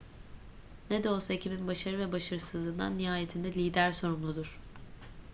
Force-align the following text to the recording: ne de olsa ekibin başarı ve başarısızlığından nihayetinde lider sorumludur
ne 0.89 1.03
de 1.03 1.09
olsa 1.09 1.33
ekibin 1.33 1.67
başarı 1.67 1.99
ve 1.99 2.11
başarısızlığından 2.11 2.97
nihayetinde 2.97 3.53
lider 3.53 3.91
sorumludur 3.91 4.59